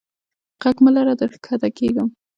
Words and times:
ږغ 0.61 0.75
مه 0.83 0.91
لره 0.95 1.13
در 1.19 1.31
کښته 1.43 1.69
کیږم. 1.77 2.07